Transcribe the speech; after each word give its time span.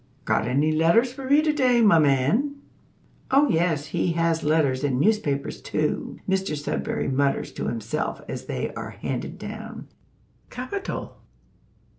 "Got 0.25 0.47
any 0.47 0.71
letters 0.71 1.13
for 1.13 1.29
me 1.29 1.43
to 1.43 1.53
day, 1.53 1.79
my 1.79 1.99
man?" 1.99 2.55
Oh, 3.29 3.47
yes, 3.51 3.85
he 3.85 4.13
has 4.13 4.43
letters 4.43 4.83
and 4.83 4.99
newspapers 4.99 5.61
too. 5.61 6.17
Mr 6.27 6.57
Sudberry 6.57 7.07
mutters 7.07 7.51
to 7.51 7.67
himself 7.67 8.19
as 8.27 8.47
they 8.47 8.73
are 8.73 8.89
handed 8.89 9.37
down, 9.37 9.89
"Capital! 10.49 11.21